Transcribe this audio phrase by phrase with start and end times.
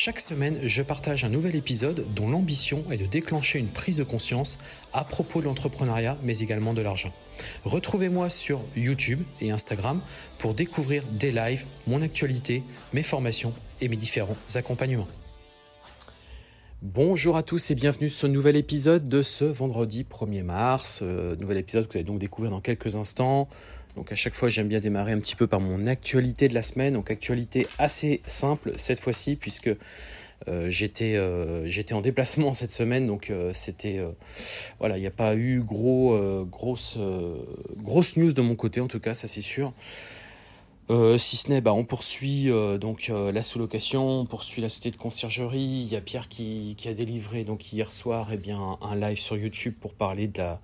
[0.00, 4.04] Chaque semaine, je partage un nouvel épisode dont l'ambition est de déclencher une prise de
[4.04, 4.56] conscience
[4.92, 7.12] à propos de l'entrepreneuriat, mais également de l'argent.
[7.64, 10.00] Retrouvez-moi sur YouTube et Instagram
[10.38, 15.08] pour découvrir des lives, mon actualité, mes formations et mes différents accompagnements.
[16.80, 21.00] Bonjour à tous et bienvenue sur ce nouvel épisode de ce vendredi 1er mars.
[21.02, 23.48] Euh, nouvel épisode que vous allez donc découvrir dans quelques instants.
[23.98, 26.62] Donc à chaque fois, j'aime bien démarrer un petit peu par mon actualité de la
[26.62, 26.94] semaine.
[26.94, 29.70] Donc actualité assez simple cette fois-ci puisque
[30.46, 34.00] euh, j'étais euh, j'étais en déplacement cette semaine, donc euh, c'était
[34.78, 39.14] voilà, il n'y a pas eu gros grosse news de mon côté en tout cas,
[39.14, 39.72] ça c'est sûr.
[41.18, 45.58] si ce n'est, bah, on poursuit donc la sous-location, on poursuit la société de conciergerie.
[45.58, 49.18] Il y a Pierre qui, qui a délivré donc hier soir eh bien, un live
[49.18, 50.60] sur YouTube pour parler de la,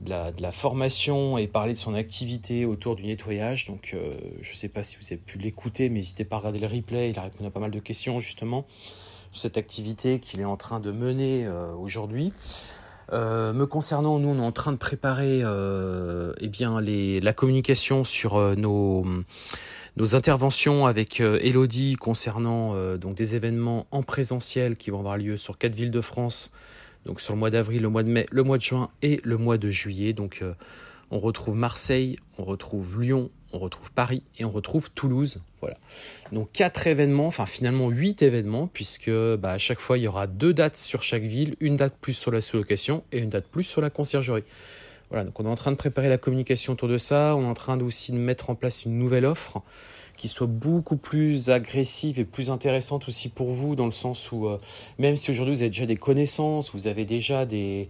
[0.00, 3.66] de la, formation et parler de son activité autour du nettoyage.
[3.94, 6.60] Euh, je ne sais pas si vous avez pu l'écouter, mais n'hésitez pas à regarder
[6.60, 7.10] le replay.
[7.10, 8.66] Il a répondu à pas mal de questions justement
[9.32, 12.32] sur cette activité qu'il est en train de mener euh, aujourd'hui.
[13.12, 18.38] Euh, me concernant, nous, on est en train de préparer eh bien, la communication sur
[18.56, 19.04] nos,
[19.96, 25.56] nos interventions avec Elodie concernant donc des événements en présentiel qui vont avoir lieu sur
[25.56, 26.52] quatre villes de France
[27.08, 29.38] donc sur le mois d'avril, le mois de mai, le mois de juin et le
[29.38, 30.12] mois de juillet.
[30.12, 30.52] Donc euh,
[31.10, 35.40] on retrouve Marseille, on retrouve Lyon, on retrouve Paris et on retrouve Toulouse.
[35.62, 35.78] Voilà.
[36.32, 40.26] Donc quatre événements, enfin finalement huit événements, puisque bah, à chaque fois il y aura
[40.26, 43.64] deux dates sur chaque ville, une date plus sur la sous-location et une date plus
[43.64, 44.44] sur la conciergerie.
[45.08, 47.48] Voilà, donc on est en train de préparer la communication autour de ça, on est
[47.48, 49.62] en train aussi de mettre en place une nouvelle offre
[50.18, 54.48] qui soit beaucoup plus agressive et plus intéressante aussi pour vous, dans le sens où,
[54.48, 54.58] euh,
[54.98, 57.88] même si aujourd'hui vous avez déjà des connaissances, vous avez déjà des...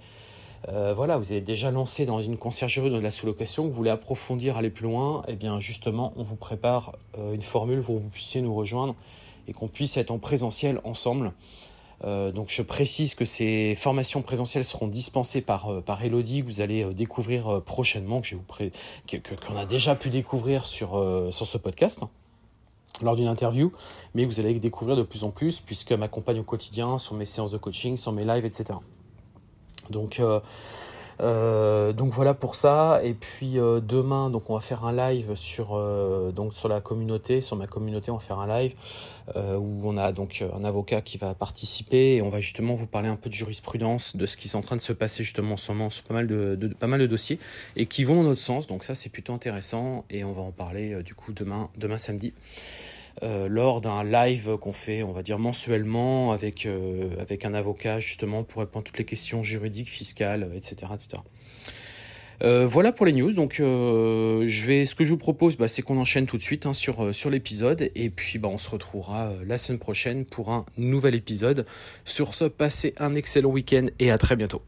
[0.68, 3.90] Euh, voilà, vous avez déjà lancé dans une conciergerie dans de la sous-location, vous voulez
[3.90, 7.96] approfondir, aller plus loin, et eh bien justement, on vous prépare euh, une formule pour
[7.96, 8.94] que vous puissiez nous rejoindre
[9.46, 11.32] et qu'on puisse être en présentiel ensemble.
[12.04, 16.84] donc je précise que ces formations présentielles seront dispensées par, par Elodie, que vous allez
[16.92, 20.90] découvrir prochainement, que qu'on a déjà pu découvrir sur,
[21.32, 22.04] sur ce podcast
[23.02, 23.72] lors d'une interview,
[24.14, 27.50] mais vous allez découvrir de plus en plus, puisque m'accompagne au quotidien sur mes séances
[27.50, 28.78] de coaching, sur mes lives, etc.
[29.90, 30.40] Donc, euh,
[31.20, 33.00] euh, donc voilà pour ça.
[33.02, 35.68] Et puis euh, demain, donc on va faire un live sur
[36.32, 38.74] donc sur la communauté, sur ma communauté, on va faire un live
[39.36, 43.08] où on a donc un avocat qui va participer et on va justement vous parler
[43.10, 45.56] un peu de jurisprudence, de ce qui est en train de se passer justement en
[45.58, 47.38] ce moment sur pas mal de, de pas mal de dossiers
[47.76, 48.66] et qui vont dans notre sens.
[48.66, 52.32] Donc ça c'est plutôt intéressant et on va en parler du coup demain demain samedi.
[53.22, 57.98] Euh, lors d'un live qu'on fait, on va dire mensuellement, avec, euh, avec un avocat
[58.00, 60.92] justement pour répondre à toutes les questions juridiques, fiscales, etc.
[60.94, 61.22] etc.
[62.44, 63.32] Euh, voilà pour les news.
[63.32, 66.66] Donc, je vais, ce que je vous propose, bah, c'est qu'on enchaîne tout de suite
[66.66, 67.90] hein, sur, sur l'épisode.
[67.96, 71.66] Et puis, bah, on se retrouvera la semaine prochaine pour un nouvel épisode.
[72.04, 74.62] Sur ce, passez un excellent week-end et à très bientôt.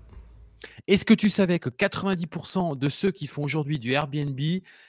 [0.91, 4.41] Est-ce que tu savais que 90% de ceux qui font aujourd'hui du Airbnb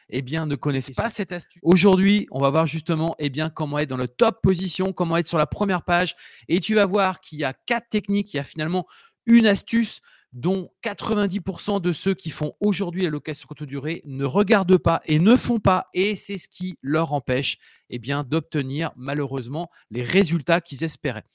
[0.10, 1.62] eh bien, ne connaissent pas cette astuce?
[1.62, 5.28] Aujourd'hui, on va voir justement eh bien, comment être dans le top position, comment être
[5.28, 6.16] sur la première page.
[6.48, 8.88] Et tu vas voir qu'il y a quatre techniques, il y a finalement
[9.28, 10.02] une astuce
[10.34, 15.20] dont 90% de ceux qui font aujourd'hui la location courte durée ne regardent pas et
[15.20, 15.86] ne font pas.
[15.94, 17.60] Et c'est ce qui leur empêche
[17.92, 21.26] eh bien, d'obtenir malheureusement les résultats qu'ils espéraient.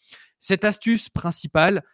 [0.40, 1.84] Cette astuce principale,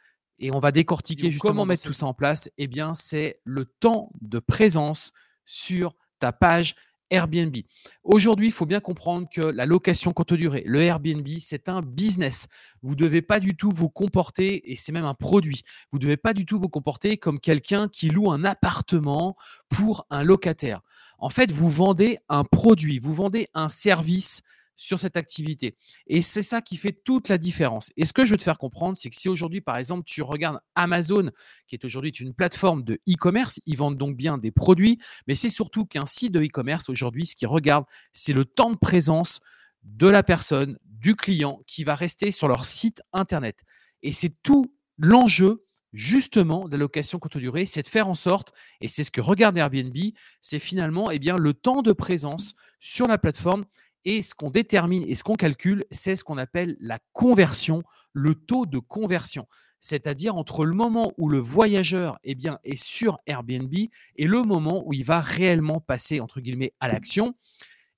[0.43, 2.07] et on va décortiquer justement comment mettre tout ça?
[2.07, 2.51] en place.
[2.59, 5.13] Eh bien, c'est le temps de présence
[5.47, 6.75] sur ta page
[7.11, 7.55] Airbnb.
[8.03, 12.49] Aujourd'hui, il faut bien comprendre que la location courte durée, le Airbnb, c'est un business.
[12.83, 15.63] Vous ne devez pas du tout vous comporter, et c'est même un produit,
[15.93, 19.37] vous ne devez pas du tout vous comporter comme quelqu'un qui loue un appartement
[19.69, 20.81] pour un locataire.
[21.19, 24.41] En fait, vous vendez un produit, vous vendez un service
[24.83, 25.77] sur cette activité.
[26.09, 27.91] Et c'est ça qui fait toute la différence.
[27.97, 30.23] Et ce que je veux te faire comprendre, c'est que si aujourd'hui, par exemple, tu
[30.23, 31.31] regardes Amazon,
[31.69, 34.99] qui est aujourd'hui une plateforme de e-commerce, ils vendent donc bien des produits,
[35.29, 38.77] mais c'est surtout qu'un site de e-commerce aujourd'hui, ce qu'ils regarde, c'est le temps de
[38.77, 39.41] présence
[39.85, 43.61] de la personne, du client qui va rester sur leur site internet.
[44.03, 48.53] Et c'est tout l'enjeu justement de la location courte durée, c'est de faire en sorte,
[48.81, 49.97] et c'est ce que regarde Airbnb,
[50.41, 53.65] c'est finalement eh bien, le temps de présence sur la plateforme
[54.05, 57.83] et ce qu'on détermine et ce qu'on calcule, c'est ce qu'on appelle la conversion,
[58.13, 59.47] le taux de conversion.
[59.85, 64.85] c'est-à-dire entre le moment où le voyageur eh bien, est sur Airbnb et le moment
[64.87, 67.35] où il va réellement passer entre guillemets à l'action.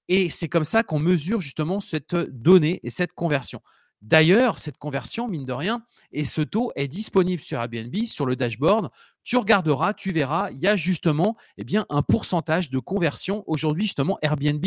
[0.09, 3.61] Et c'est comme ça qu'on mesure justement cette donnée et cette conversion.
[4.01, 8.37] D'ailleurs, cette conversion, mine de rien, et ce taux est disponible sur Airbnb, sur le
[8.37, 8.91] dashboard.
[9.23, 13.45] Tu regarderas, tu verras, il y a justement eh bien, un pourcentage de conversion.
[13.47, 14.65] Aujourd'hui, justement, Airbnb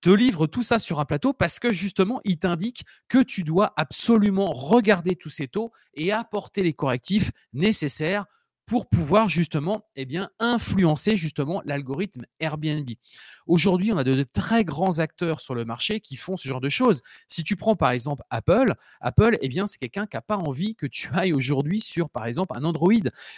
[0.00, 3.72] te livre tout ça sur un plateau parce que justement, il t'indique que tu dois
[3.76, 8.26] absolument regarder tous ces taux et apporter les correctifs nécessaires
[8.70, 10.06] pour pouvoir justement eh
[10.38, 12.88] influencer justement l'algorithme Airbnb.
[13.48, 16.68] Aujourd'hui, on a de, très grands acteurs sur le marché qui font ce genre de
[16.68, 17.02] choses.
[17.26, 20.76] Si tu prends par exemple Apple, Apple, eh bien, c'est quelqu'un qui n'a pas envie
[20.76, 22.92] que tu ailles aujourd'hui sur par exemple un Android.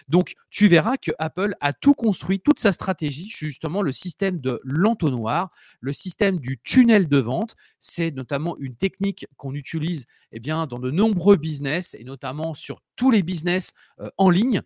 [0.07, 4.61] Donc, tu verras que Apple a tout construit, toute sa stratégie, justement le système de
[4.65, 5.51] l'entonnoir,
[5.81, 7.57] le système du tunnel de vente.
[7.81, 12.83] C'est notamment une technique qu'on utilise eh bien, dans de nombreux business et notamment sur
[12.97, 14.63] tous les business euh, en ligne.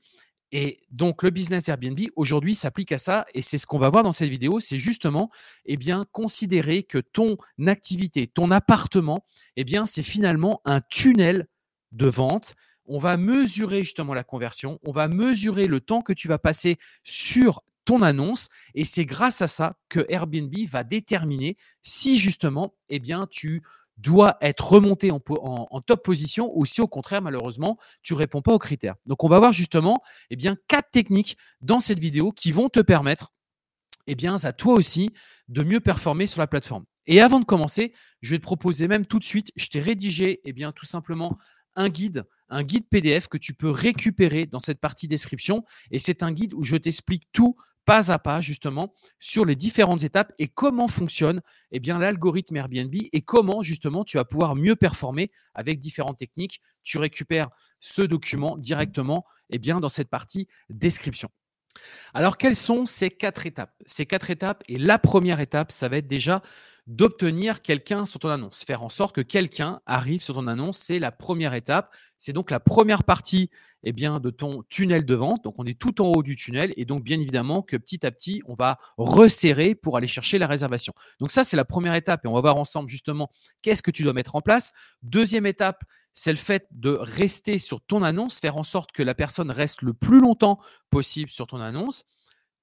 [0.52, 3.26] Et donc, le business Airbnb, aujourd'hui, s'applique à ça.
[3.34, 4.60] Et c'est ce qu'on va voir dans cette vidéo.
[4.60, 5.30] C'est justement,
[5.64, 9.24] eh bien, considérer que ton activité, ton appartement,
[9.56, 11.48] eh bien, c'est finalement un tunnel
[11.92, 12.54] de vente.
[12.86, 14.78] On va mesurer justement la conversion.
[14.84, 18.48] On va mesurer le temps que tu vas passer sur ton annonce.
[18.74, 23.62] Et c'est grâce à ça que Airbnb va déterminer si justement, eh bien, tu
[23.96, 25.20] doit être remonté en,
[25.80, 28.96] top position ou si au contraire, malheureusement, tu réponds pas aux critères.
[29.06, 32.80] Donc, on va voir justement eh bien, quatre techniques dans cette vidéo qui vont te
[32.80, 33.32] permettre
[34.06, 35.12] eh bien, à toi aussi
[35.48, 36.84] de mieux performer sur la plateforme.
[37.06, 40.40] Et avant de commencer, je vais te proposer même tout de suite, je t'ai rédigé
[40.44, 41.36] eh bien, tout simplement
[41.76, 45.64] un guide, un guide PDF que tu peux récupérer dans cette partie description.
[45.90, 50.02] Et c'est un guide où je t'explique tout pas à pas justement sur les différentes
[50.02, 51.40] étapes et comment fonctionne
[51.70, 56.60] eh bien l'algorithme Airbnb et comment justement tu vas pouvoir mieux performer avec différentes techniques.
[56.82, 57.48] Tu récupères
[57.80, 61.30] ce document directement eh bien dans cette partie description.
[62.12, 63.72] Alors quelles sont ces quatre étapes?
[63.86, 66.42] Ces quatre étapes et la première étape, ça va être déjà
[66.86, 70.98] d'obtenir quelqu'un sur ton annonce, faire en sorte que quelqu'un arrive sur ton annonce, c'est
[70.98, 71.92] la première étape.
[72.16, 73.50] C'est donc la première partie
[73.88, 75.44] eh bien, de ton tunnel de vente.
[75.44, 78.10] Donc, on est tout en haut du tunnel et donc, bien évidemment, que petit à
[78.10, 80.92] petit, on va resserrer pour aller chercher la réservation.
[81.20, 83.30] Donc, ça, c'est la première étape et on va voir ensemble justement
[83.62, 84.72] qu'est-ce que tu dois mettre en place.
[85.02, 89.14] Deuxième étape, c'est le fait de rester sur ton annonce, faire en sorte que la
[89.14, 90.58] personne reste le plus longtemps
[90.90, 92.06] possible sur ton annonce.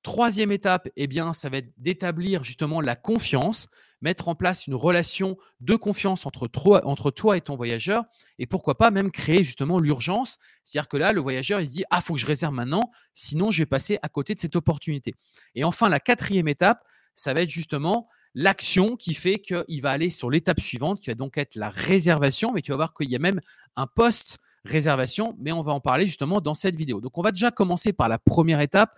[0.01, 3.69] Troisième étape, eh bien, ça va être d'établir justement la confiance,
[4.03, 8.03] mettre en place une relation de confiance entre toi, entre toi et ton voyageur,
[8.37, 10.37] et pourquoi pas même créer justement l'urgence.
[10.63, 13.49] C'est-à-dire que là, le voyageur, il se dit, ah, faut que je réserve maintenant, sinon
[13.49, 15.15] je vais passer à côté de cette opportunité.
[15.55, 16.83] Et enfin, la quatrième étape,
[17.15, 21.15] ça va être justement l'action qui fait qu'il va aller sur l'étape suivante, qui va
[21.15, 23.39] donc être la réservation, mais tu vas voir qu'il y a même
[23.75, 26.99] un post réservation, mais on va en parler justement dans cette vidéo.
[26.99, 28.91] Donc on va déjà commencer par la première étape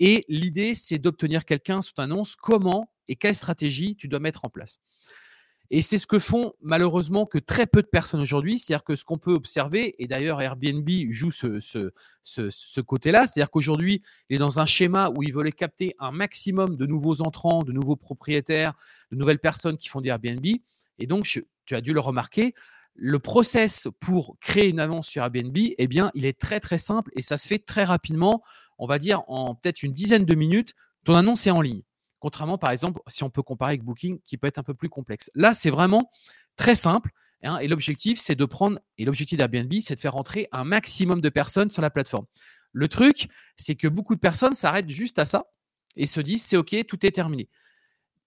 [0.00, 4.48] et l'idée, c'est d'obtenir quelqu'un sous annonce comment et quelle stratégie tu dois mettre en
[4.48, 4.80] place.
[5.72, 8.58] Et c'est ce que font malheureusement que très peu de personnes aujourd'hui.
[8.58, 14.02] C'est-à-dire que ce qu'on peut observer, et d'ailleurs Airbnb joue ce, ce, côté-là, c'est-à-dire qu'aujourd'hui,
[14.28, 17.72] il est dans un schéma où il veulent capter un maximum de nouveaux entrants, de
[17.72, 18.74] nouveaux propriétaires,
[19.12, 20.44] de nouvelles personnes qui font des Airbnb.
[20.98, 22.52] Et donc, tu as dû le remarquer,
[22.96, 27.12] le process pour créer une annonce sur Airbnb, eh bien, il est très très simple
[27.16, 28.42] et ça se fait très rapidement
[28.80, 31.82] on va dire en peut-être une dizaine de minutes, ton annonce est en ligne.
[32.20, 34.88] Contrairement, par exemple, si on peut comparer avec Booking, qui peut être un peu plus
[34.88, 35.30] complexe.
[35.34, 36.10] Là, c'est vraiment
[36.56, 37.10] très simple.
[37.42, 41.20] Hein, et l'objectif, c'est de prendre, et l'objectif d'Airbnb, c'est de faire rentrer un maximum
[41.20, 42.26] de personnes sur la plateforme.
[42.72, 45.46] Le truc, c'est que beaucoup de personnes s'arrêtent juste à ça
[45.96, 47.48] et se disent, c'est OK, tout est terminé.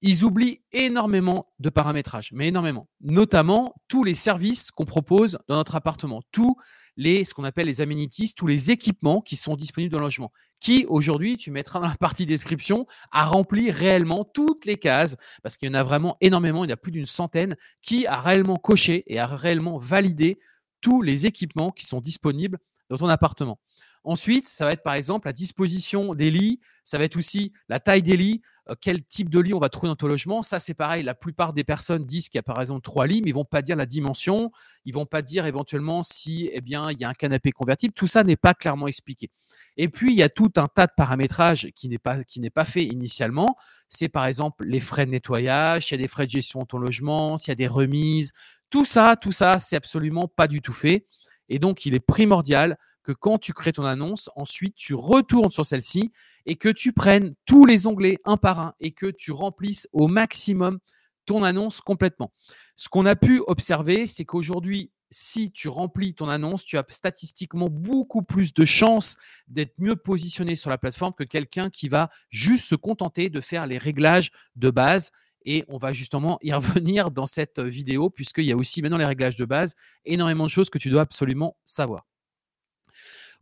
[0.02, 2.90] Ils oublient énormément de paramétrage, mais énormément.
[3.00, 6.58] Notamment tous les services qu'on propose dans notre appartement, tous
[6.98, 10.32] les, ce qu'on appelle les amenities, tous les équipements qui sont disponibles dans le logement,
[10.60, 15.58] qui aujourd'hui, tu mettras dans la partie description, a rempli réellement toutes les cases, parce
[15.58, 18.56] qu'il y en a vraiment énormément, il y a plus d'une centaine, qui a réellement
[18.56, 20.40] coché et a réellement validé
[20.82, 22.60] tous les équipements qui sont disponibles
[22.90, 23.60] dans ton appartement.
[24.04, 27.80] Ensuite, ça va être par exemple la disposition des lits, ça va être aussi la
[27.80, 30.42] taille des lits, euh, quel type de lit on va trouver dans ton logement.
[30.42, 31.04] Ça, c'est pareil.
[31.04, 33.46] La plupart des personnes disent qu'il y a par exemple trois lits, mais ils vont
[33.46, 34.52] pas dire la dimension.
[34.86, 37.94] Ils vont pas dire éventuellement si, eh bien, il y a un canapé convertible.
[37.94, 39.30] Tout ça n'est pas clairement expliqué.
[39.76, 42.50] Et puis, il y a tout un tas de paramétrages qui n'est pas, qui n'est
[42.50, 43.56] pas fait initialement.
[43.90, 46.68] C'est par exemple les frais de nettoyage, s'il y a des frais de gestion de
[46.68, 48.32] ton logement, s'il y a des remises.
[48.70, 51.06] Tout ça, tout ça, c'est absolument pas du tout fait.
[51.50, 55.66] Et donc, il est primordial que quand tu crées ton annonce, ensuite tu retournes sur
[55.66, 56.12] celle-ci
[56.46, 60.08] et que tu prennes tous les onglets un par un et que tu remplisses au
[60.08, 60.80] maximum
[61.26, 62.32] ton annonce complètement.
[62.76, 67.70] Ce qu'on a pu observer, c'est qu'aujourd'hui, si tu remplis ton annonce, tu as statistiquement
[67.70, 69.16] beaucoup plus de chances
[69.48, 73.68] d'être mieux positionné sur la plateforme que quelqu'un qui va juste se contenter de faire
[73.68, 75.12] les réglages de base.
[75.46, 79.06] Et on va justement y revenir dans cette vidéo, puisqu'il y a aussi maintenant les
[79.06, 82.06] réglages de base, énormément de choses que tu dois absolument savoir.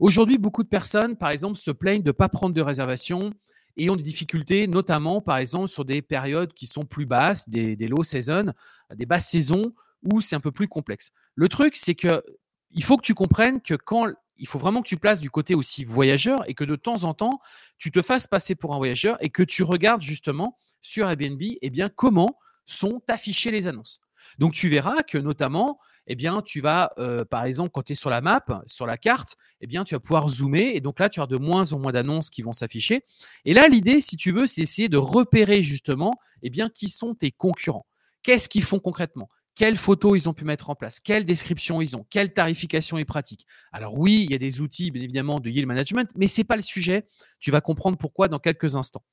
[0.01, 3.31] Aujourd'hui, beaucoup de personnes, par exemple, se plaignent de ne pas prendre de réservation
[3.77, 7.75] et ont des difficultés, notamment, par exemple, sur des périodes qui sont plus basses, des,
[7.87, 8.51] low seasons,
[8.95, 11.11] des basses saisons, où c'est un peu plus complexe.
[11.35, 12.23] Le truc, c'est que
[12.71, 15.53] il faut que tu comprennes que quand il faut vraiment que tu places du côté
[15.53, 17.39] aussi voyageur et que de temps en temps,
[17.77, 21.69] tu te fasses passer pour un voyageur et que tu regardes justement sur Airbnb, eh
[21.69, 24.01] bien, comment sont affichées les annonces.
[24.37, 27.95] Donc tu verras que notamment, eh bien, tu vas, euh, par exemple, quand tu es
[27.95, 30.75] sur la map, sur la carte, eh bien, tu vas pouvoir zoomer.
[30.75, 33.03] Et donc là, tu as de moins en moins d'annonces qui vont s'afficher.
[33.45, 37.13] Et là, l'idée, si tu veux, c'est essayer de repérer justement, eh bien, qui sont
[37.13, 37.85] tes concurrents.
[38.23, 39.29] Qu'est-ce qu'ils font concrètement?
[39.53, 43.05] Quelles photos ils ont pu mettre en place, quelle description ils ont, quelle tarification est
[43.05, 43.45] pratique?
[43.73, 46.45] Alors oui, il y a des outils, bien évidemment, de yield management, mais ce n'est
[46.45, 47.05] pas le sujet.
[47.39, 49.03] Tu vas comprendre pourquoi dans quelques instants.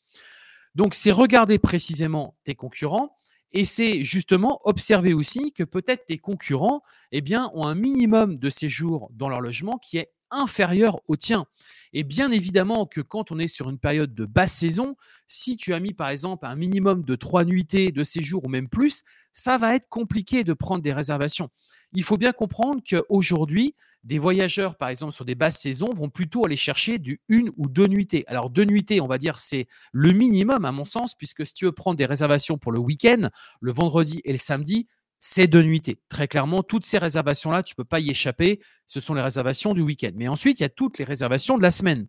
[0.76, 3.17] Donc, c'est regarder précisément tes concurrents
[3.52, 7.22] et c'est justement observer aussi que peut-être tes concurrents eh
[7.54, 11.46] ont un minimum de séjour dans leur logement qui est inférieur au tien.
[11.94, 15.72] Et bien évidemment que quand on est sur une période de basse saison, si tu
[15.72, 19.56] as mis par exemple un minimum de trois nuitées de séjour ou même plus, ça
[19.56, 21.48] va être compliqué de prendre des réservations.
[21.94, 23.74] Il faut bien comprendre qu'aujourd'hui,
[24.04, 27.68] des voyageurs, par exemple, sur des basses saisons, vont plutôt aller chercher du une ou
[27.68, 28.24] deux nuitées.
[28.26, 31.64] Alors, deux nuitées, on va dire, c'est le minimum, à mon sens, puisque si tu
[31.64, 33.28] veux prendre des réservations pour le week-end,
[33.60, 34.86] le vendredi et le samedi,
[35.20, 35.98] c'est deux nuitées.
[36.08, 38.60] Très clairement, toutes ces réservations-là, tu ne peux pas y échapper.
[38.86, 40.12] Ce sont les réservations du week-end.
[40.14, 42.06] Mais ensuite, il y a toutes les réservations de la semaine.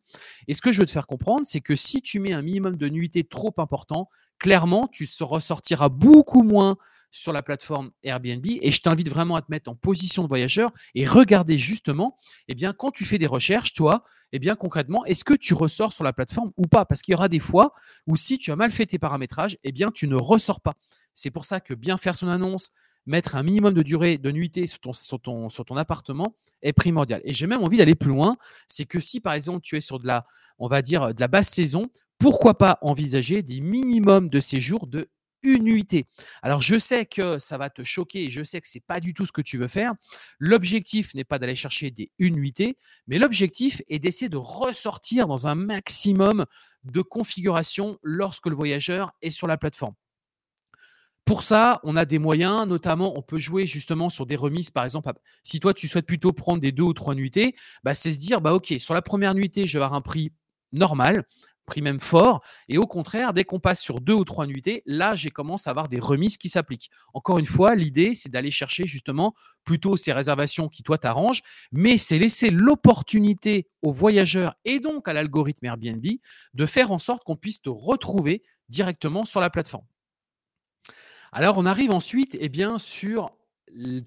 [0.47, 2.77] Et ce que je veux te faire comprendre, c'est que si tu mets un minimum
[2.77, 6.77] de nuitées trop important, clairement, tu ressortiras beaucoup moins
[7.11, 10.71] sur la plateforme Airbnb et je t'invite vraiment à te mettre en position de voyageur
[10.95, 12.15] et regarder justement,
[12.47, 15.91] eh bien, quand tu fais des recherches, toi, eh bien, concrètement, est-ce que tu ressors
[15.91, 16.85] sur la plateforme ou pas?
[16.85, 17.73] Parce qu'il y aura des fois
[18.07, 20.75] où si tu as mal fait tes paramétrages, eh bien, tu ne ressors pas.
[21.13, 22.71] C'est pour ça que bien faire son annonce,
[23.05, 27.21] mettre un minimum de durée de nuitée sur ton, sur ton, appartement est primordial.
[27.23, 28.37] Et j'ai même envie d'aller plus loin,
[28.67, 30.25] c'est que si par exemple tu es sur de la,
[30.59, 31.87] on va dire, de la basse saison,
[32.19, 35.09] pourquoi pas envisager des minimums de séjour de
[35.43, 36.07] une nuitée.
[36.41, 39.13] Alors je sais que ça va te choquer et je sais que c'est pas du
[39.13, 39.93] tout ce que tu veux faire.
[40.39, 42.39] L'objectif n'est pas d'aller chercher des une
[43.07, 46.45] mais l'objectif est d'essayer de ressortir dans un maximum
[46.83, 49.95] de configurations lorsque le voyageur est sur la plateforme.
[51.25, 54.83] Pour ça, on a des moyens, notamment on peut jouer justement sur des remises, par
[54.83, 55.11] exemple,
[55.43, 58.41] si toi tu souhaites plutôt prendre des deux ou trois nuitées, bah, c'est se dire,
[58.41, 60.31] bah ok, sur la première nuitée, je vais avoir un prix
[60.71, 61.25] normal,
[61.69, 62.41] prix même fort.
[62.67, 65.71] Et au contraire, dès qu'on passe sur deux ou trois nuitées, là, j'ai commencé à
[65.71, 66.89] avoir des remises qui s'appliquent.
[67.13, 69.33] Encore une fois, l'idée, c'est d'aller chercher justement
[69.63, 75.13] plutôt ces réservations qui, toi, t'arrangent, mais c'est laisser l'opportunité aux voyageurs et donc à
[75.13, 76.05] l'algorithme Airbnb
[76.53, 79.85] de faire en sorte qu'on puisse te retrouver directement sur la plateforme.
[81.31, 83.31] Alors, on arrive ensuite eh bien, sur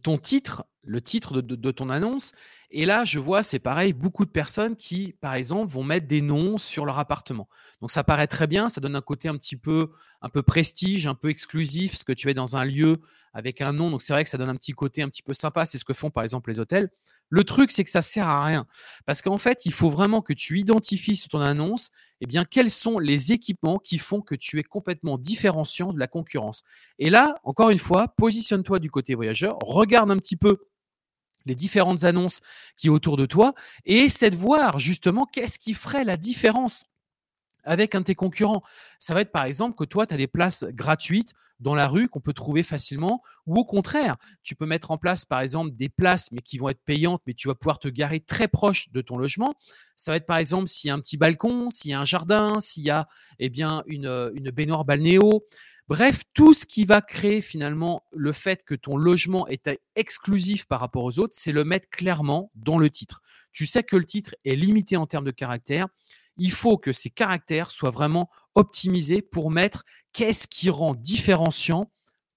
[0.02, 2.32] ton titre, le titre de ton annonce.
[2.74, 6.22] Et là, je vois, c'est pareil, beaucoup de personnes qui, par exemple, vont mettre des
[6.22, 7.46] noms sur leur appartement.
[7.82, 9.90] Donc, ça paraît très bien, ça donne un côté un petit peu,
[10.22, 12.96] un peu prestige, un peu exclusif, parce que tu es dans un lieu
[13.34, 13.90] avec un nom.
[13.90, 15.66] Donc, c'est vrai que ça donne un petit côté un petit peu sympa.
[15.66, 16.88] C'est ce que font, par exemple, les hôtels.
[17.28, 18.66] Le truc, c'est que ça sert à rien.
[19.04, 21.90] Parce qu'en fait, il faut vraiment que tu identifies sur ton annonce,
[22.22, 26.06] eh bien, quels sont les équipements qui font que tu es complètement différenciant de la
[26.06, 26.64] concurrence.
[26.98, 30.58] Et là, encore une fois, positionne-toi du côté voyageur, regarde un petit peu
[31.46, 32.40] les différentes annonces
[32.76, 33.54] qui sont autour de toi.
[33.84, 36.84] Et essaie de voir justement qu'est-ce qui ferait la différence
[37.64, 38.62] avec un de tes concurrents.
[38.98, 42.08] Ça va être par exemple que toi, tu as des places gratuites dans la rue
[42.08, 45.88] qu'on peut trouver facilement, ou au contraire, tu peux mettre en place par exemple des
[45.88, 49.00] places mais qui vont être payantes, mais tu vas pouvoir te garer très proche de
[49.00, 49.54] ton logement.
[49.96, 52.04] Ça va être par exemple s'il y a un petit balcon, s'il y a un
[52.04, 53.06] jardin, s'il y a
[53.38, 55.44] eh bien, une, une baignoire balnéo,
[55.88, 60.80] Bref, tout ce qui va créer finalement le fait que ton logement est exclusif par
[60.80, 63.20] rapport aux autres, c'est le mettre clairement dans le titre.
[63.52, 65.88] Tu sais que le titre est limité en termes de caractères.
[66.36, 71.86] Il faut que ces caractères soient vraiment optimisés pour mettre qu'est-ce qui rend différenciant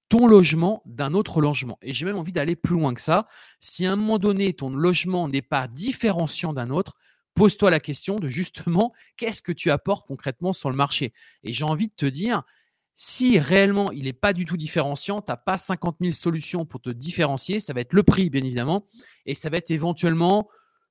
[0.10, 1.78] ton logement d'un autre logement.
[1.82, 3.28] Et j'ai même envie d'aller plus loin que ça.
[3.60, 6.94] Si à un moment donné, ton logement n'est pas différenciant d'un autre,
[7.34, 11.14] pose-toi la question de justement qu'est-ce que tu apportes concrètement sur le marché?
[11.44, 12.44] Et j'ai envie de te dire,
[12.94, 16.82] si réellement il n'est pas du tout différenciant, tu n'as pas 50 000 solutions pour
[16.82, 18.86] te différencier, ça va être le prix, bien évidemment,
[19.25, 20.48] et ça va être éventuellement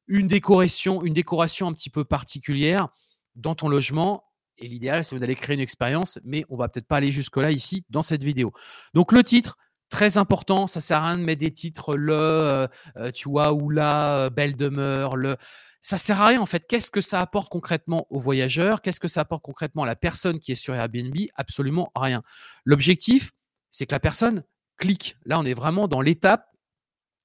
[0.07, 2.89] une décoration, une décoration un petit peu particulière
[3.35, 4.25] dans ton logement.
[4.59, 7.85] Et l'idéal, c'est d'aller créer une expérience, mais on va peut-être pas aller jusque-là ici
[7.91, 8.53] dans cette vidéo.
[8.93, 9.57] Donc le titre,
[9.91, 13.53] Très important, ça sert à rien de mettre des titres le, euh, euh, tu vois,
[13.53, 15.37] ou la, belle demeure, le.
[15.83, 16.67] Ça sert à rien en fait.
[16.67, 18.81] Qu'est-ce que ça apporte concrètement aux voyageurs?
[18.81, 21.15] Qu'est-ce que ça apporte concrètement à la personne qui est sur Airbnb?
[21.37, 22.23] Absolument rien.
[22.65, 23.33] L'objectif,
[23.71, 24.43] c'est que la personne
[24.79, 25.17] clique.
[25.27, 26.49] Là, on est vraiment dans l'étape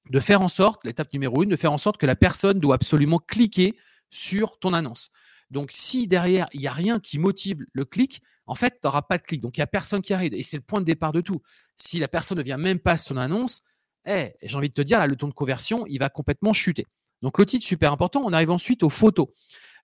[0.08, 2.74] de faire en sorte, l'étape numéro une, de faire en sorte que la personne doit
[2.74, 3.76] absolument cliquer
[4.10, 5.10] sur ton annonce.
[5.50, 9.02] Donc, si derrière, il n'y a rien qui motive le clic, en fait, tu n'auras
[9.02, 9.40] pas de clic.
[9.40, 10.34] Donc, il n'y a personne qui arrive.
[10.34, 11.40] Et c'est le point de départ de tout.
[11.76, 13.62] Si la personne ne vient même pas sur ton annonce,
[14.06, 16.86] eh, j'ai envie de te dire, là, le taux de conversion, il va complètement chuter.
[17.22, 18.22] Donc, le titre, super important.
[18.24, 19.28] On arrive ensuite aux photos.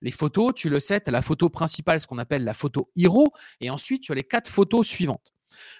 [0.01, 2.91] Les photos, tu le sais, tu as la photo principale, ce qu'on appelle la photo
[2.95, 3.31] hero.
[3.61, 5.33] Et ensuite, tu as les quatre photos suivantes.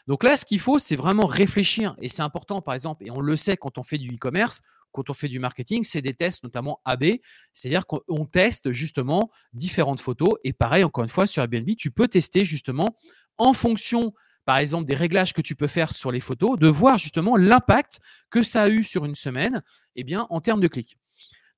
[0.08, 1.96] Donc là, ce qu'il faut, c'est vraiment réfléchir.
[2.02, 5.10] Et c'est important, par exemple, et on le sait quand on fait du e-commerce, quand
[5.10, 7.06] on fait du marketing, c'est des tests notamment AB,
[7.54, 10.36] c'est-à-dire qu'on teste justement différentes photos.
[10.44, 12.96] Et pareil, encore une fois, sur Airbnb, tu peux tester justement
[13.38, 14.14] en fonction,
[14.46, 18.00] par exemple, des réglages que tu peux faire sur les photos, de voir justement l'impact
[18.30, 19.62] que ça a eu sur une semaine
[19.96, 20.98] eh bien, en termes de clics.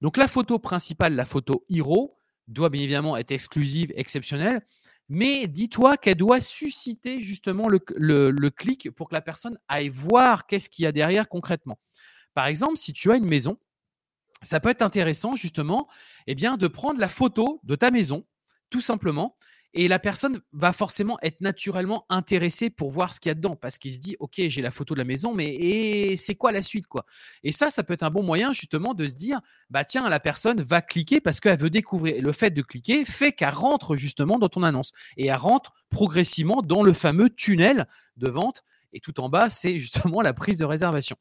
[0.02, 4.66] Donc la photo principale, la photo Hero, doit bien évidemment être exclusive, exceptionnelle,
[5.10, 10.70] mais dis-toi qu'elle doit susciter justement le, clic pour que la personne aille voir qu'est-ce
[10.70, 11.80] qu'il y a derrière concrètement.
[12.36, 13.58] Par exemple, si tu as une maison,
[14.44, 15.90] ça peut être intéressant justement
[16.28, 18.26] eh bien, de prendre la photo de ta maison,
[18.70, 19.36] tout simplement,
[19.74, 23.56] et la personne va forcément être naturellement intéressée pour voir ce qu'il y a dedans
[23.56, 26.62] parce qu'il se dit ok j'ai la photo de la maison mais c'est quoi la
[26.62, 27.06] suite quoi?
[27.44, 30.20] Et ça ça peut être un bon moyen justement de se dire bah tiens la
[30.20, 34.40] personne va cliquer parce qu'elle veut découvrir le fait de cliquer fait qu'elle rentre justement
[34.40, 39.20] dans ton annonce et elle rentre progressivement dans le fameux tunnel de vente et tout
[39.20, 41.16] en bas, c'est justement la prise de réservation.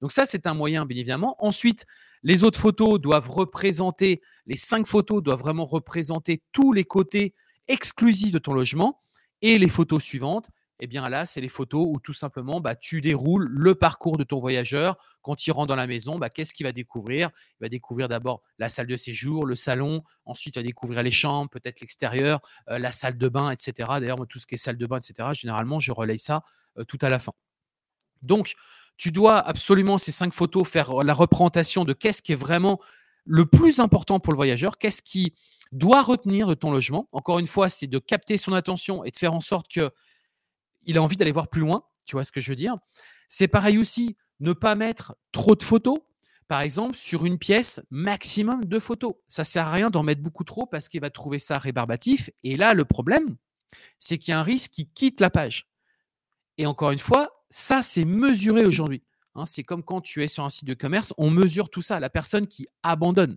[0.00, 1.36] Donc ça, c'est un moyen, bien évidemment.
[1.38, 1.86] Ensuite,
[2.22, 7.34] les autres photos doivent représenter, les cinq photos doivent vraiment représenter tous les côtés
[7.68, 9.00] exclusifs de ton logement.
[9.40, 10.50] Et les photos suivantes,
[10.84, 14.24] eh bien là, c'est les photos où tout simplement, bah, tu déroules le parcours de
[14.24, 14.96] ton voyageur.
[15.20, 17.30] Quand il rentre dans la maison, bah, qu'est-ce qu'il va découvrir?
[17.60, 21.12] Il va découvrir d'abord la salle de séjour, le salon, ensuite il va découvrir les
[21.12, 23.90] chambres, peut-être l'extérieur, euh, la salle de bain, etc.
[24.00, 26.42] D'ailleurs, tout ce qui est salle de bain, etc., généralement, je relaye ça
[26.78, 27.32] euh, tout à la fin.
[28.22, 28.54] Donc,
[28.96, 32.80] tu dois absolument, ces cinq photos, faire la représentation de qu'est-ce qui est vraiment
[33.24, 35.34] le plus important pour le voyageur, qu'est-ce qui
[35.70, 37.08] doit retenir de ton logement?
[37.12, 39.90] Encore une fois, c'est de capter son attention et de faire en sorte que
[40.84, 41.84] il a envie d'aller voir plus loin.
[42.04, 42.76] Tu vois ce que je veux dire?
[43.28, 45.98] C'est pareil aussi, ne pas mettre trop de photos.
[46.48, 49.14] Par exemple, sur une pièce, maximum de photos.
[49.28, 52.30] Ça sert à rien d'en mettre beaucoup trop parce qu'il va trouver ça rébarbatif.
[52.42, 53.36] Et là, le problème,
[53.98, 55.68] c'est qu'il y a un risque qui quitte la page.
[56.58, 59.02] Et encore une fois, ça, c'est mesuré aujourd'hui.
[59.34, 59.46] Hein.
[59.46, 62.00] c'est comme quand tu es sur un site de commerce, on mesure tout ça.
[62.00, 63.36] La personne qui abandonne.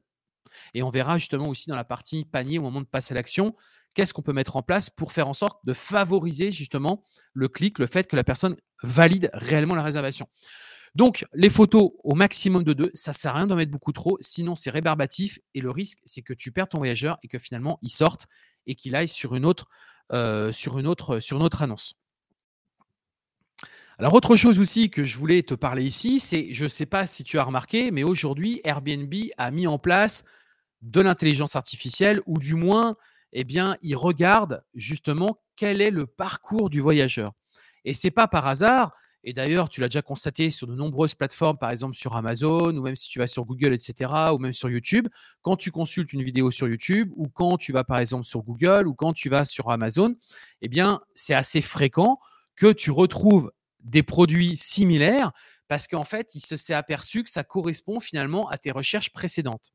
[0.74, 3.56] Et on verra justement aussi dans la partie panier au moment de passer à l'action,
[3.94, 7.04] qu'est-ce qu'on peut mettre en place pour faire en sorte de favoriser justement
[7.34, 10.28] le clic, le fait que la personne valide réellement la réservation.
[10.96, 14.18] Donc, les photos au maximum de deux, ça sert à rien d'en mettre beaucoup trop,
[14.22, 17.80] sinon c'est rébarbatif et le risque, c'est que tu perds ton voyageur et que finalement
[17.82, 18.28] il sorte
[18.66, 19.68] et qu'il aille sur une autre,
[20.14, 20.52] euh,
[21.60, 21.96] annonce.
[23.98, 27.08] Alors, autre chose aussi que je voulais te parler ici, c'est, je ne sais pas
[27.08, 30.26] si tu as remarqué, mais aujourd'hui, Airbnb a mis en place
[30.82, 32.98] de l'intelligence artificielle, ou du moins
[33.32, 37.32] eh bien, il regarde justement quel est le parcours du voyageur.
[37.86, 38.92] Et c'est pas par hasard.
[39.24, 42.82] Et d'ailleurs, tu l'as déjà constaté sur de nombreuses plateformes, par exemple sur Amazon, ou
[42.82, 45.08] même si tu vas sur Google, etc., ou même sur YouTube.
[45.42, 48.88] Quand tu consultes une vidéo sur YouTube, ou quand tu vas par exemple sur Google,
[48.88, 50.16] ou quand tu vas sur Amazon,
[50.62, 52.20] eh bien, c'est assez fréquent
[52.56, 53.52] que tu retrouves
[53.86, 55.32] des produits similaires
[55.68, 59.72] parce qu'en fait, il se s'est aperçu que ça correspond finalement à tes recherches précédentes.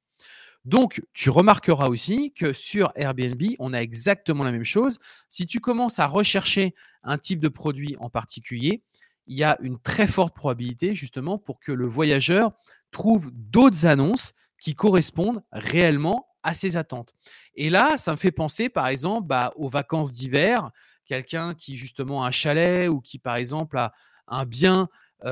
[0.65, 4.99] Donc, tu remarqueras aussi que sur Airbnb, on a exactement la même chose.
[5.29, 8.83] Si tu commences à rechercher un type de produit en particulier,
[9.27, 12.53] il y a une très forte probabilité justement pour que le voyageur
[12.91, 17.15] trouve d'autres annonces qui correspondent réellement à ses attentes.
[17.55, 20.71] Et là, ça me fait penser par exemple bah, aux vacances d'hiver,
[21.11, 23.93] quelqu'un qui justement a un chalet ou qui par exemple a
[24.29, 24.89] un bien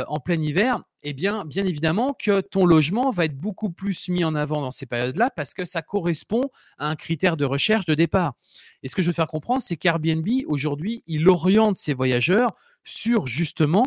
[0.06, 4.22] en plein hiver, eh bien, bien évidemment que ton logement va être beaucoup plus mis
[4.22, 6.42] en avant dans ces périodes-là parce que ça correspond
[6.76, 8.34] à un critère de recherche de départ.
[8.82, 12.50] Et ce que je veux faire comprendre, c'est qu'Airbnb, aujourd'hui, il oriente ses voyageurs
[12.84, 13.86] sur justement,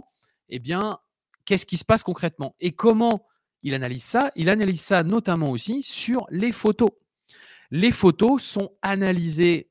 [0.49, 0.97] eh bien,
[1.45, 3.27] qu'est-ce qui se passe concrètement et comment
[3.61, 4.31] il analyse ça.
[4.35, 6.89] Il analyse ça notamment aussi sur les photos.
[7.69, 9.69] Les photos sont analysées,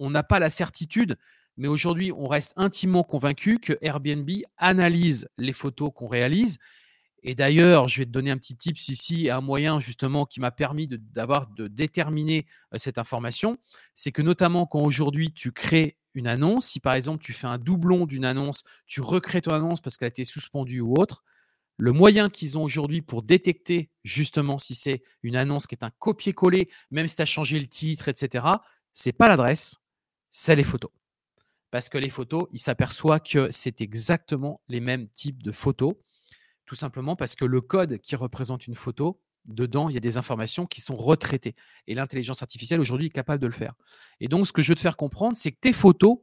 [0.00, 1.16] on n'a pas la certitude
[1.60, 6.56] mais aujourd'hui, on reste intimement convaincu que Airbnb analyse les photos qu'on réalise.
[7.22, 10.52] Et d'ailleurs, je vais te donner un petit tip ici, un moyen justement qui m'a
[10.52, 13.58] permis de, d'avoir de déterminer euh, cette information,
[13.94, 17.58] c'est que notamment quand aujourd'hui tu crées une annonce, si par exemple tu fais un
[17.58, 21.24] doublon d'une annonce, tu recrées ton annonce parce qu'elle a été suspendue ou autre,
[21.76, 25.92] le moyen qu'ils ont aujourd'hui pour détecter justement si c'est une annonce qui est un
[25.98, 28.46] copier-coller, même si tu as changé le titre, etc.,
[28.94, 29.76] c'est pas l'adresse,
[30.30, 30.90] c'est les photos.
[31.70, 35.94] Parce que les photos, ils s'aperçoivent que c'est exactement les mêmes types de photos,
[36.66, 40.18] tout simplement parce que le code qui représente une photo, dedans, il y a des
[40.18, 41.54] informations qui sont retraitées.
[41.86, 43.74] Et l'intelligence artificielle aujourd'hui est capable de le faire.
[44.20, 46.18] Et donc, ce que je veux te faire comprendre, c'est que tes photos,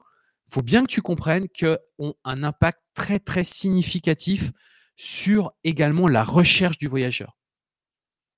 [0.48, 4.52] il faut bien que tu comprennes qu'elles ont un impact très, très significatif
[4.96, 7.38] sur également la recherche du voyageur.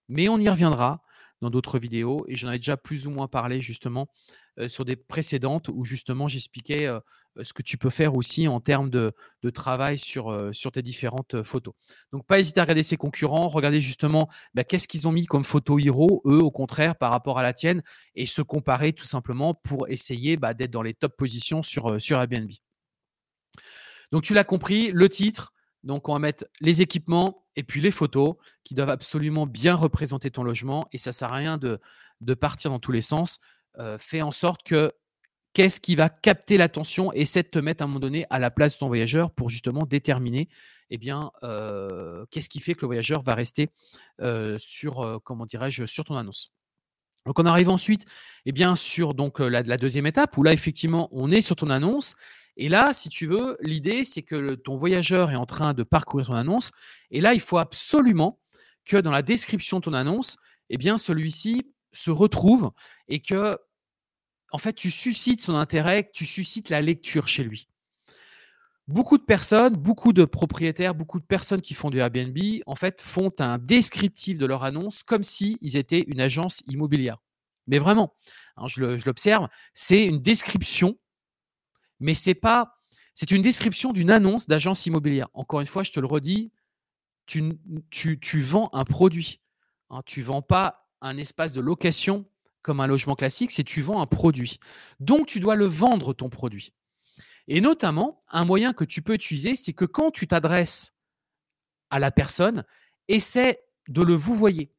[0.08, 1.02] Mais on y reviendra
[1.41, 4.08] dans d'autres vidéos et j'en ai déjà plus ou moins parlé justement
[4.67, 6.89] sur des précédentes où justement j'expliquais
[7.41, 9.13] ce que tu peux faire aussi en termes de,
[9.54, 11.73] travail sur, tes différentes photos.
[12.12, 15.45] Donc pas hésiter à regarder ses concurrents, regarder justement bah, qu'est-ce qu'ils ont mis comme
[15.45, 17.82] photo héros, eux au contraire par rapport à la tienne
[18.15, 22.19] et se comparer tout simplement pour essayer bah, d'être dans les top positions sur, sur
[22.19, 22.52] Airbnb.
[24.12, 27.91] Donc tu l'as compris, le titre, donc, on va mettre les équipements et puis les
[27.91, 30.88] photos qui doivent absolument bien représenter ton logement.
[30.91, 31.79] Et ça ne sert à rien de,
[32.35, 33.39] partir dans tous les sens.
[33.77, 34.91] Euh, fais en sorte que
[35.53, 38.51] qu'est-ce qui va capter l'attention Essaie de te mettre à un moment donné à la
[38.51, 40.47] place de ton voyageur pour justement déterminer
[40.91, 43.69] eh bien, euh, qu'est-ce qui fait que le voyageur va rester
[44.21, 46.51] euh, sur, comment dirais-je, sur ton annonce.
[47.25, 48.05] Donc on arrive ensuite
[48.45, 52.15] eh bien, sur donc, la, deuxième étape où là effectivement on est sur ton annonce
[52.62, 56.28] et là, si tu veux, l'idée, c'est que ton voyageur est en train de parcourir
[56.28, 56.74] ton annonce.
[57.10, 58.38] Et là, il faut absolument
[58.84, 60.36] que dans la description de ton annonce,
[60.69, 62.72] eh bien, celui-ci se retrouve
[63.08, 63.58] et que,
[64.52, 67.69] en fait, tu suscites son intérêt, tu suscites la lecture chez lui.
[68.89, 73.02] Beaucoup de personnes, beaucoup de propriétaires, beaucoup de personnes qui font du Airbnb, en fait,
[73.02, 77.19] font un descriptif de leur annonce comme s'ils étaient une agence immobilière.
[77.67, 78.13] Mais vraiment,
[78.58, 80.98] hein, je l'observe, c'est une description
[81.99, 82.75] mais c'est pas.
[83.13, 85.27] C'est une description d'une annonce d'agence immobilière.
[85.33, 86.51] Encore une fois, je te le redis,
[87.25, 89.41] tu, vends un produit.
[89.89, 92.25] Hein, tu ne vends pas un espace de location
[92.62, 94.59] comme un logement classique, c'est tu vends un produit.
[94.99, 96.73] Donc, tu dois le vendre, ton produit.
[97.47, 100.93] Et notamment, un moyen que tu peux utiliser, c'est que quand tu t'adresses
[101.89, 102.65] à la personne,
[103.07, 104.71] essaie de le vous voyez.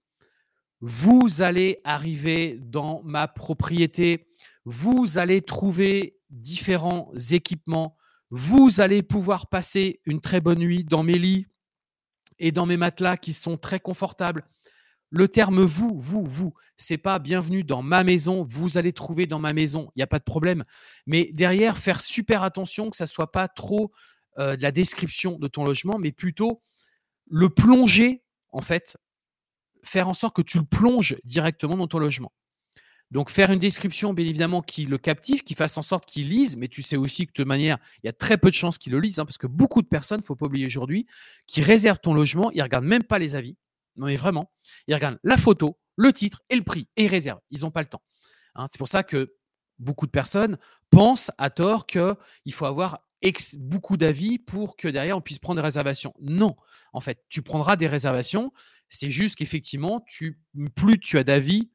[0.80, 4.28] Vous allez arriver dans ma propriété,
[4.64, 7.96] vous allez trouver différents équipements.
[8.30, 11.46] Vous allez pouvoir passer une très bonne nuit dans mes lits
[12.38, 14.46] et dans mes matelas qui sont très confortables.
[15.10, 19.40] Le terme vous, vous, vous, c'est pas bienvenue dans ma maison, vous allez trouver dans
[19.40, 20.64] ma maison, il n'y a pas de problème.
[21.06, 23.90] Mais derrière, faire super attention que ça soit pas trop
[24.38, 26.62] euh, la description de ton logement, mais plutôt
[27.28, 28.96] le plonger, en fait,
[29.82, 32.32] faire en sorte que tu le plonges directement dans ton logement.
[33.10, 36.56] Donc faire une description, bien évidemment, qui le captive, qui fasse en sorte qu'il lise,
[36.56, 38.78] mais tu sais aussi que de toute manière, il y a très peu de chances
[38.78, 41.06] qu'il le lise, hein, parce que beaucoup de personnes, faut pas oublier aujourd'hui,
[41.46, 43.56] qui réservent ton logement, ils regardent même pas les avis.
[43.96, 44.50] Non mais vraiment,
[44.86, 47.40] ils regardent la photo, le titre et le prix, et ils réservent.
[47.50, 48.02] Ils n'ont pas le temps.
[48.54, 48.68] Hein.
[48.70, 49.34] C'est pour ça que
[49.80, 50.56] beaucoup de personnes
[50.90, 53.04] pensent à tort qu'il faut avoir
[53.58, 56.14] beaucoup d'avis pour que derrière on puisse prendre des réservations.
[56.20, 56.56] Non,
[56.92, 58.52] en fait, tu prendras des réservations.
[58.88, 60.04] C'est juste qu'effectivement,
[60.74, 61.70] plus tu as d'avis,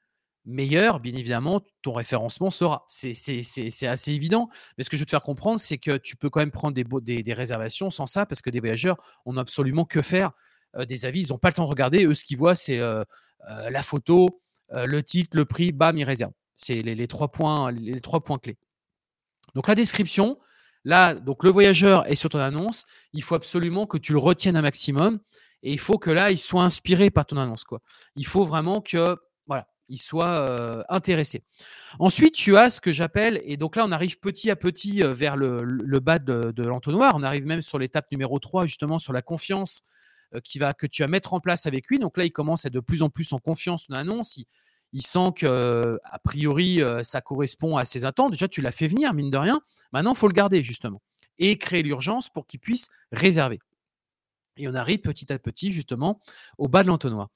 [0.45, 2.83] meilleur, bien évidemment, ton référencement sera.
[2.87, 4.49] C'est assez évident.
[4.77, 6.73] Mais ce que je veux te faire comprendre, c'est que tu peux quand même prendre
[6.73, 10.31] des, réservations sans ça, parce que des voyageurs ont absolument que faire
[10.77, 11.25] euh, des avis.
[11.25, 12.05] Ils n'ont pas le temps de regarder.
[12.05, 13.03] Eux, ce qu'ils voient, c'est euh,
[13.49, 16.33] euh, la photo, le titre, le prix, bam, ils réservent.
[16.55, 18.57] C'est les, trois points, les trois points clés.
[19.53, 20.39] Donc la description,
[20.83, 22.85] là, donc le voyageur est sur ton annonce.
[23.13, 25.19] Il faut absolument que tu le retiennes un maximum.
[25.61, 27.63] Et il faut que là, il soit inspiré par ton annonce.
[27.63, 27.79] Quoi.
[28.15, 29.17] Il faut vraiment que
[29.89, 31.43] il soit intéressé.
[31.99, 35.35] Ensuite, tu as ce que j'appelle, et donc là, on arrive petit à petit vers
[35.35, 37.13] le, bas de, l'entonnoir.
[37.15, 39.83] On arrive même sur l'étape numéro 3, justement, sur la confiance
[40.43, 41.99] qui va, que tu vas mettre en place avec lui.
[41.99, 44.39] Donc là, il commence à être de plus en plus en confiance dans l'annonce.
[44.93, 48.31] Il, sent que, a priori, ça correspond à ses attentes.
[48.31, 49.61] Déjà, tu l'as fait venir, mine de rien.
[49.93, 51.01] Maintenant, il faut le garder, justement,
[51.37, 53.59] et créer l'urgence pour qu'il puisse réserver.
[54.57, 56.19] Et on arrive petit à petit justement
[56.57, 57.29] au bas de l'entonnoir.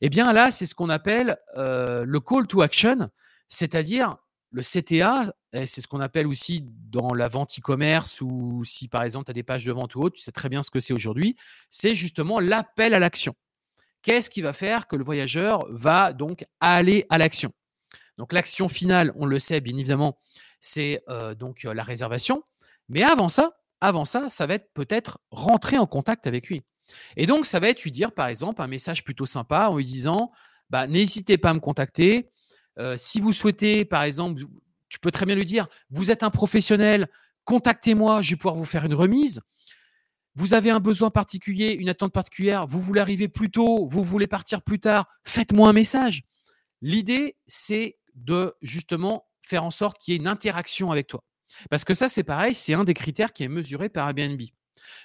[0.00, 3.10] Eh bien là, c'est ce qu'on appelle euh, le call to action,
[3.48, 4.16] c'est-à-dire
[4.50, 9.24] le CTA, c'est ce qu'on appelle aussi dans la vente e-commerce ou si par exemple
[9.24, 10.94] tu as des pages de vente ou autre, tu sais très bien ce que c'est
[10.94, 11.36] aujourd'hui,
[11.70, 13.34] c'est justement l'appel à l'action.
[14.02, 17.52] Qu'est-ce qui va faire que le voyageur va donc aller à l'action?
[18.16, 20.20] Donc l'action finale, on le sait bien évidemment,
[20.60, 22.44] c'est euh, donc la réservation.
[22.88, 26.62] Mais avant ça, avant ça, ça va être peut-être rentrer en contact avec lui.
[27.16, 29.84] Et donc, ça va être lui dire, par exemple, un message plutôt sympa en lui
[29.84, 30.32] disant
[30.70, 32.30] bah, N'hésitez pas à me contacter.
[32.78, 34.42] Euh, si vous souhaitez, par exemple,
[34.88, 37.08] Tu peux très bien lui dire, vous êtes un professionnel,
[37.44, 39.40] contactez-moi, je vais pouvoir vous faire une remise.
[40.36, 44.26] Vous avez un besoin particulier, une attente particulière, vous voulez arriver plus tôt, vous voulez
[44.26, 46.24] partir plus tard, faites-moi un message.
[46.80, 51.22] L'idée, c'est de justement faire en sorte qu'il y ait une interaction avec toi.
[51.70, 54.40] Parce que ça, c'est pareil, c'est un des critères qui est mesuré par Airbnb.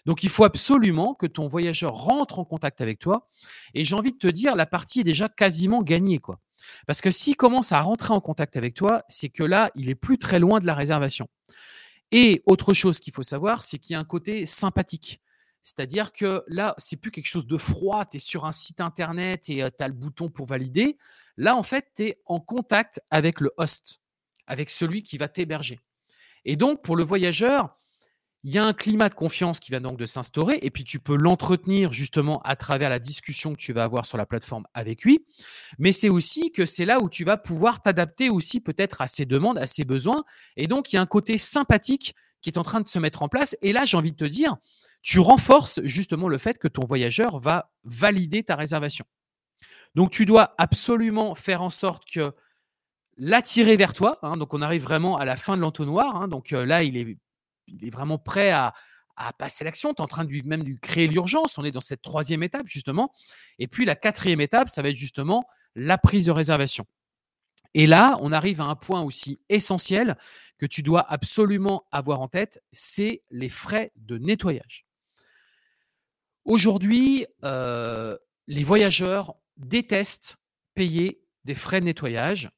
[0.05, 3.27] Donc, il faut absolument que ton voyageur rentre en contact avec toi.
[3.73, 6.39] Et j'ai envie de te dire, la partie est déjà quasiment gagnée, quoi.
[6.87, 9.95] Parce que s'il commence à rentrer en contact avec toi, c'est que là, il est
[9.95, 11.27] plus très loin de la réservation.
[12.11, 15.21] Et autre chose qu'il faut savoir, c'est qu'il y a un côté sympathique.
[15.61, 19.49] C'est-à-dire que là, c'est plus quelque chose de froid, tu es sur un site internet
[19.49, 20.97] et tu as le bouton pour valider.
[21.37, 24.01] Là, en fait, tu es en contact avec le host,
[24.47, 25.79] avec celui qui va t'héberger.
[26.45, 27.75] Et donc, pour le voyageur,
[28.43, 30.99] il y a un climat de confiance qui va donc de s'instaurer et puis tu
[30.99, 35.03] peux l'entretenir justement à travers la discussion que tu vas avoir sur la plateforme avec
[35.03, 35.25] lui.
[35.77, 39.25] Mais c'est aussi que c'est là où tu vas pouvoir t'adapter aussi peut-être à ses
[39.25, 40.23] demandes, à ses besoins.
[40.55, 43.23] Et donc, il y a un côté sympathique qui est en train de se mettre
[43.23, 43.57] en place.
[43.61, 44.55] Et là, j'ai envie de te dire,
[45.01, 49.05] tu renforces justement le fait que ton voyageur va valider ta réservation.
[49.95, 52.33] Donc, tu dois absolument faire en sorte que
[53.19, 54.17] l'attirer vers toi.
[54.23, 54.37] Hein.
[54.37, 56.15] donc, on arrive vraiment à la fin de l'entonnoir.
[56.15, 56.27] Hein.
[56.27, 57.17] donc euh, là, il est
[57.73, 58.73] il est vraiment prêt à,
[59.37, 59.93] passer l'action.
[59.93, 61.57] Tu es en train de lui, même lui créer l'urgence.
[61.57, 63.11] On est dans cette troisième étape, justement.
[63.57, 66.85] Et puis la quatrième étape, ça va être justement la prise de réservation.
[67.73, 70.17] Et là, on arrive à un point aussi essentiel
[70.57, 74.85] que tu dois absolument avoir en tête, c'est les frais de nettoyage.
[76.45, 80.37] Aujourd'hui, euh, les voyageurs détestent
[80.75, 82.49] payer des frais de nettoyage.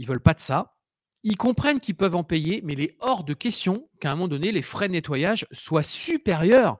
[0.00, 0.78] Ils veulent pas de ça.
[1.24, 4.28] Ils comprennent qu'ils peuvent en payer, mais il est hors de question qu'à un moment
[4.28, 6.78] donné, les frais de nettoyage soient supérieurs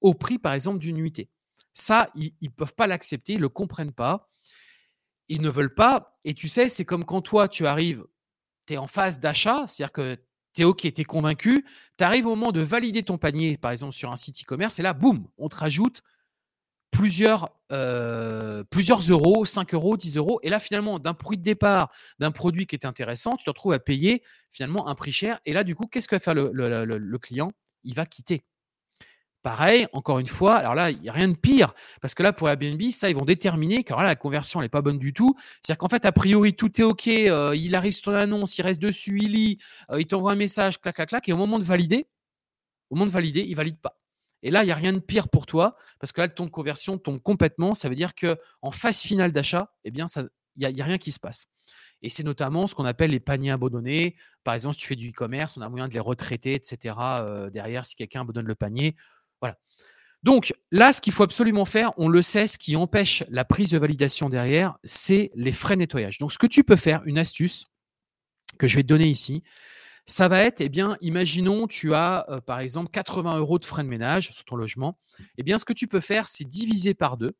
[0.00, 1.30] au prix, par exemple, d'une nuitée.
[1.74, 4.28] Ça, ils ne peuvent pas l'accepter, ils ne le comprennent pas.
[5.28, 6.18] Ils ne veulent pas.
[6.24, 8.04] Et tu sais, c'est comme quand toi, tu arrives,
[8.66, 10.16] tu es en phase d'achat, c'est-à-dire que
[10.52, 11.64] tu es OK, tu es convaincu,
[11.96, 14.82] tu arrives au moment de valider ton panier, par exemple, sur un site e-commerce, et
[14.82, 16.02] là, boum, on te rajoute
[16.90, 20.40] plusieurs, euh, plusieurs euros, 5 euros, 10 euros.
[20.42, 23.72] Et là, finalement, d'un prix de départ d'un produit qui est intéressant, tu te retrouves
[23.72, 25.40] à payer finalement un prix cher.
[25.44, 27.52] Et là, du coup, qu'est-ce que va faire le, client?
[27.84, 28.44] Il va quitter.
[29.42, 32.32] Pareil, encore une fois, alors là, il n'y a rien de pire, parce que là,
[32.32, 35.36] pour Airbnb, ça, ils vont déterminer que la conversion n'est pas bonne du tout.
[35.62, 38.62] C'est-à-dire qu'en fait, a priori, tout est OK, euh, il arrive sur ton annonce, il
[38.62, 39.58] reste dessus, il lit,
[39.92, 42.08] euh, il t'envoie un message, clac, clac, clac, et au moment de valider,
[42.90, 43.96] au moment de valider, il valide pas.
[44.46, 46.44] Et là, il n'y a rien de pire pour toi, parce que là, le ton
[46.44, 47.74] de conversion tombe complètement.
[47.74, 50.06] Ça veut dire qu'en phase finale d'achat, eh bien,
[50.54, 51.46] il n'y a, rien qui se passe.
[52.00, 54.14] Et c'est notamment ce qu'on appelle les paniers abandonnés.
[54.44, 56.94] Par exemple, si tu fais du e-commerce, on a moyen de les retraiter, etc.
[56.96, 58.94] Euh, derrière, si quelqu'un abandonne le panier.
[59.40, 59.56] Voilà.
[60.22, 63.70] Donc là, ce qu'il faut absolument faire, on le sait, ce qui empêche la prise
[63.70, 66.18] de validation derrière, c'est les frais de nettoyage.
[66.18, 67.66] Donc ce que tu peux faire, une astuce
[68.60, 69.42] que je vais te donner ici,
[70.06, 73.82] ça va être, eh bien, imaginons, tu as euh, par exemple 80 euros de frais
[73.82, 74.98] de ménage sur ton logement.
[75.36, 77.32] Eh bien, ce que tu peux faire, c'est diviser par deux.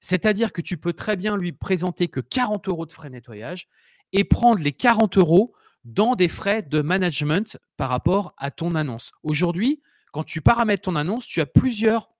[0.00, 3.68] C'est-à-dire que tu peux très bien lui présenter que 40 euros de frais de nettoyage
[4.12, 5.52] et prendre les 40 euros
[5.84, 9.12] dans des frais de management par rapport à ton annonce.
[9.22, 12.10] Aujourd'hui, quand tu paramètres ton annonce, tu as plusieurs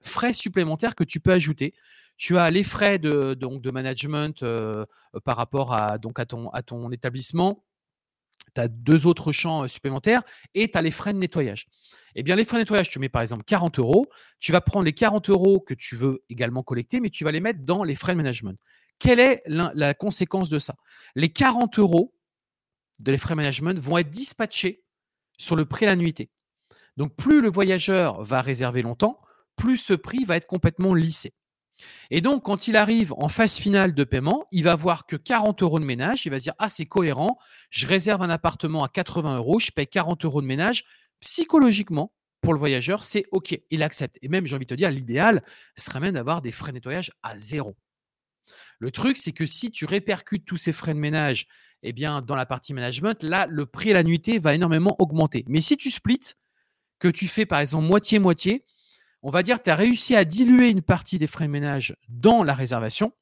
[0.00, 1.74] frais supplémentaires que tu peux ajouter.
[2.16, 3.36] Tu as les frais de,
[3.70, 4.86] management euh,
[5.24, 7.62] par rapport à ton établissement
[8.54, 10.22] tu as deux autres champs supplémentaires
[10.54, 11.66] et tu as les frais de nettoyage.
[12.14, 14.06] Eh bien, les frais de nettoyage, tu mets par exemple 40 euros.
[14.38, 17.40] Tu vas prendre les 40 euros que tu veux également collecter, mais tu vas les
[17.40, 18.58] mettre dans les frais de management.
[18.98, 20.74] Quelle est la, conséquence de ça?
[21.14, 22.14] Les 40 euros
[23.00, 24.84] de les frais de management vont être dispatchés
[25.38, 26.30] sur le prix de la nuitée.
[26.96, 29.20] Donc, plus le voyageur va réserver longtemps,
[29.56, 31.32] plus ce prix va être complètement lissé.
[32.10, 35.62] Et donc, quand il arrive en phase finale de paiement, il va voir que 40
[35.62, 36.26] euros de ménage.
[36.26, 37.38] Il va se dire Ah, c'est cohérent.
[37.70, 39.58] Je réserve un appartement à 80 euros.
[39.58, 40.84] Je paye 40 euros de ménage.
[41.20, 43.58] Psychologiquement, pour le voyageur, c'est OK.
[43.70, 44.18] Il accepte.
[44.22, 45.42] Et même, j'ai envie de te dire, l'idéal
[45.76, 47.76] serait même d'avoir des frais de nettoyage à zéro.
[48.78, 51.46] Le truc, c'est que si tu répercutes tous ces frais de ménage
[51.84, 55.44] eh bien, dans la partie management, là, le prix à la nuitée va énormément augmenter.
[55.48, 56.34] Mais si tu splits,
[56.98, 58.64] que tu fais par exemple moitié-moitié,
[59.22, 62.42] on va dire tu as réussi à diluer une partie des frais de ménage dans
[62.42, 63.12] la réservation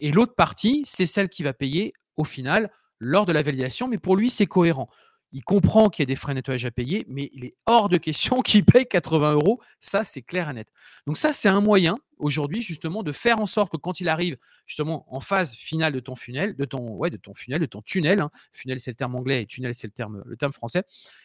[0.00, 3.98] et l'autre partie, c'est celle qui va payer au final lors de la validation, mais
[3.98, 4.88] pour lui, c'est cohérent.
[5.32, 7.88] Il comprend qu'il y a des frais de nettoyage à payer, mais il est hors
[7.88, 9.60] de question qu'il paye 80 euros.
[9.78, 10.72] Ça, c'est clair et net.
[11.06, 14.36] Donc ça, c'est un moyen aujourd'hui justement de faire en sorte que quand il arrive
[14.66, 17.80] justement en phase finale de ton funnel, de ton, ouais, de ton funnel, de ton
[17.80, 20.82] tunnel, hein, funnel c'est le terme anglais et tunnel c'est le terme, le terme français,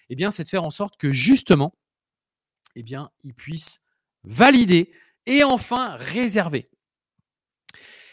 [0.10, 1.76] eh bien c'est de faire en sorte que justement,
[2.76, 3.85] eh bien, il puisse
[4.26, 4.92] valider
[5.26, 6.70] et enfin réserver.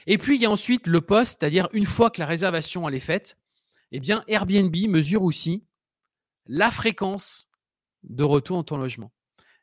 [0.06, 3.00] Et puis il y a ensuite le poste, c'est-à-dire une fois que la réservation est
[3.00, 3.38] faite,
[3.92, 5.66] eh bien Airbnb mesure aussi
[6.46, 7.48] la fréquence
[8.02, 9.12] de retour dans ton logement.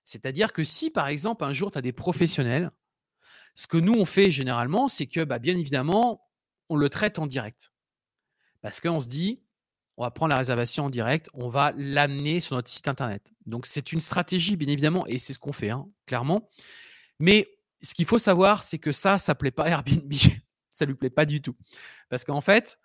[0.06, 2.72] C'est-à-dire que si par exemple un jour tu as des professionnels,
[3.56, 6.26] ce que nous on fait généralement, c'est que bah, bien évidemment,
[6.70, 7.72] on le traite en direct.
[8.62, 9.42] Parce qu'on se dit,
[10.00, 13.34] on va prendre la réservation en direct, on va l'amener sur notre site internet.
[13.46, 16.50] Donc c'est une stratégie, bien évidemment, et c'est ce qu'on fait, hein, clairement.
[17.20, 17.46] Mais
[17.82, 20.14] ce qu'il faut savoir, c'est que ça, ça ne plaît pas à Airbnb.
[20.72, 21.54] ça ne lui plaît pas du tout.
[22.08, 22.80] Parce qu'en fait,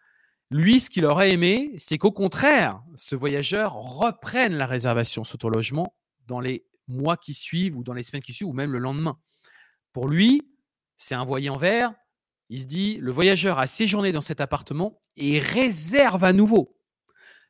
[0.51, 5.51] lui, ce qu'il aurait aimé, c'est qu'au contraire, ce voyageur reprenne la réservation sur ton
[5.51, 5.95] logement
[6.27, 9.21] dans les mois qui suivent ou dans les semaines qui suivent ou même le lendemain.
[9.93, 10.51] Pour lui,
[10.97, 11.95] c'est un voyant vert.
[12.49, 16.75] Il se dit, le voyageur a séjourné dans cet appartement et réserve à nouveau.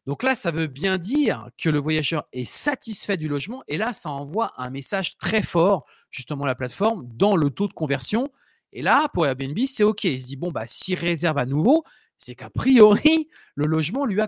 [0.06, 3.92] Donc là, ça veut bien dire que le voyageur est satisfait du logement et là,
[3.92, 8.28] ça envoie un message très fort, justement, à la plateforme dans le taux de conversion.
[8.72, 10.04] Et là, pour Airbnb, c'est OK.
[10.04, 11.84] Il se dit, bon, bah, s'il réserve à nouveau,
[12.18, 14.26] c'est qu'a priori, le logement lui a,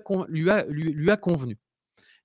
[1.17, 1.59] convenu.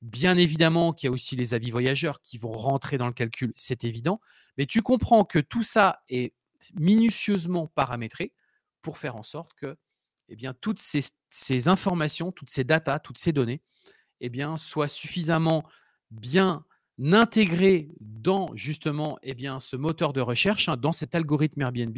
[0.02, 3.54] Bien évidemment qu'il y a aussi les avis voyageurs qui vont rentrer dans le calcul,
[3.56, 4.20] c'est évident,
[4.58, 6.34] mais tu comprends que tout ça est
[6.76, 8.34] minutieusement paramétré
[8.82, 9.78] pour faire en sorte que
[10.32, 13.62] eh bien, toutes ces, informations, toutes ces datas, toutes ces données
[14.22, 15.65] eh bien, soient suffisamment
[16.10, 16.65] bien
[17.12, 21.98] intégrées dans justement eh bien, ce moteur de recherche, hein, dans cet algorithme Airbnb,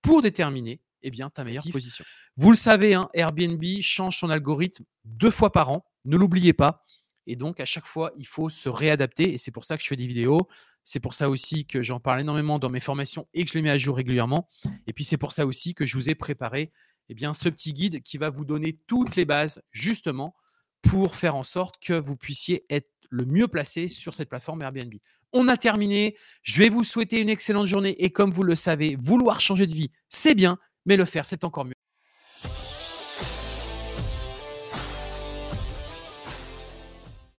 [0.00, 2.04] pour déterminer eh bien, ta meilleure position.
[2.36, 5.84] Vous le savez, hein, Airbnb change son algorithme deux fois par an.
[6.04, 6.84] Ne l'oubliez pas.
[7.26, 9.32] Et donc, à chaque fois, il faut se réadapter.
[9.32, 10.48] Et c'est pour ça que je fais des vidéos.
[10.84, 13.62] C'est pour ça aussi que j'en parle énormément dans mes formations et que je les
[13.62, 14.48] mets à jour régulièrement.
[14.86, 16.72] Et puis, c'est pour ça aussi que je vous ai préparé
[17.20, 20.34] eh ce petit guide qui va vous donner toutes les bases justement
[20.82, 24.94] pour faire en sorte que vous puissiez être le mieux placé sur cette plateforme Airbnb.
[25.32, 26.16] On a terminé.
[26.42, 29.74] Je vais vous souhaiter une excellente journée et comme vous le savez, vouloir changer de
[29.74, 31.74] vie, c'est bien, mais le faire, c'est encore mieux.